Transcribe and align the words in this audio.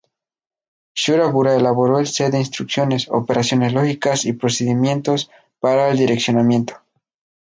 Shura-Bura 1.01 1.51
elaboró 1.55 1.99
el 1.99 2.07
set 2.07 2.31
de 2.31 2.39
instrucciones, 2.39 3.07
operaciones 3.11 3.71
lógicas 3.73 4.25
y 4.25 4.33
procedimientos 4.33 5.29
para 5.59 5.89
el 5.89 5.99
direccionamiento. 5.99 6.81